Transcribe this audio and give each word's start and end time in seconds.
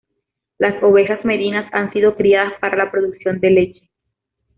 Las 0.57 0.81
ovejas 0.81 1.23
merinas 1.25 1.71
han 1.73 1.93
sido 1.93 2.15
criadas 2.15 2.53
para 2.59 2.75
la 2.75 2.89
producción 2.89 3.39
de 3.39 3.51
leche. 3.51 3.89